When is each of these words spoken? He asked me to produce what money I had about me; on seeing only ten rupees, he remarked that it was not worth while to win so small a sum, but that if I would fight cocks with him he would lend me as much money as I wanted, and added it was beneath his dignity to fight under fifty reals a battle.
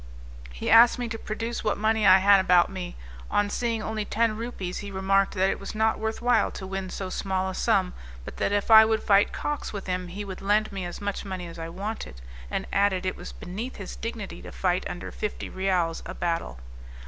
He 0.51 0.71
asked 0.71 0.97
me 0.97 1.07
to 1.09 1.17
produce 1.19 1.63
what 1.63 1.77
money 1.77 2.07
I 2.07 2.17
had 2.17 2.39
about 2.39 2.71
me; 2.71 2.95
on 3.29 3.51
seeing 3.51 3.83
only 3.83 4.03
ten 4.03 4.35
rupees, 4.35 4.79
he 4.79 4.89
remarked 4.89 5.35
that 5.35 5.51
it 5.51 5.59
was 5.59 5.75
not 5.75 5.99
worth 5.99 6.23
while 6.23 6.49
to 6.53 6.65
win 6.65 6.89
so 6.89 7.11
small 7.11 7.51
a 7.51 7.53
sum, 7.53 7.93
but 8.25 8.37
that 8.37 8.51
if 8.51 8.71
I 8.71 8.83
would 8.83 9.03
fight 9.03 9.31
cocks 9.31 9.71
with 9.71 9.85
him 9.85 10.07
he 10.07 10.25
would 10.25 10.41
lend 10.41 10.71
me 10.71 10.85
as 10.85 11.01
much 11.01 11.23
money 11.23 11.45
as 11.45 11.59
I 11.59 11.69
wanted, 11.69 12.19
and 12.49 12.65
added 12.73 13.05
it 13.05 13.15
was 13.15 13.31
beneath 13.31 13.75
his 13.75 13.95
dignity 13.95 14.41
to 14.41 14.51
fight 14.51 14.89
under 14.89 15.11
fifty 15.11 15.51
reals 15.51 16.01
a 16.07 16.15
battle. 16.15 16.59